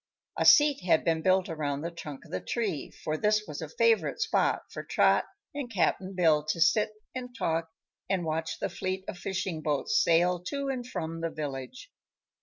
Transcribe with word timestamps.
A 0.35 0.45
seat 0.47 0.79
had 0.83 1.05
been 1.05 1.21
built 1.21 1.47
around 1.47 1.81
the 1.81 1.91
trunk 1.91 2.25
of 2.25 2.31
the 2.31 2.41
tree, 2.41 2.89
for 2.89 3.17
this 3.17 3.43
was 3.47 3.61
a 3.61 3.69
favorite 3.69 4.19
spot 4.19 4.63
for 4.71 4.81
Trot 4.81 5.25
and 5.53 5.71
Cap'n 5.71 6.15
Bill 6.15 6.43
to 6.45 6.59
sit 6.59 6.89
and 7.13 7.35
talk 7.37 7.69
and 8.09 8.25
watch 8.25 8.57
the 8.57 8.69
fleet 8.69 9.05
of 9.07 9.19
fishing 9.19 9.61
boats 9.61 10.01
sail 10.01 10.39
to 10.45 10.69
and 10.69 10.87
from 10.87 11.21
the 11.21 11.29
village. 11.29 11.91